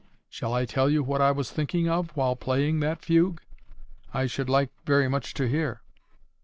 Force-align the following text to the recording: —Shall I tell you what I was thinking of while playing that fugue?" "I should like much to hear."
—Shall 0.29 0.51
I 0.55 0.65
tell 0.65 0.89
you 0.89 1.03
what 1.03 1.21
I 1.21 1.31
was 1.31 1.51
thinking 1.51 1.87
of 1.87 2.09
while 2.17 2.35
playing 2.35 2.79
that 2.79 3.03
fugue?" 3.05 3.39
"I 4.11 4.25
should 4.25 4.49
like 4.49 4.71
much 4.87 5.35
to 5.35 5.47
hear." 5.47 5.83